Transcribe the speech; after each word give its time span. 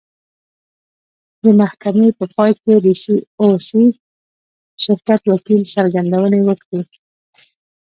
د 1.43 1.45
محکمې 1.59 2.09
په 2.17 2.25
پای 2.35 2.51
کې 2.61 2.75
د 2.85 2.87
سي 3.03 3.15
او 3.41 3.49
سي 3.67 3.85
شرکت 4.83 5.21
وکیل 5.33 5.61
څرګندونې 5.73 6.39
وکړې. 6.47 6.81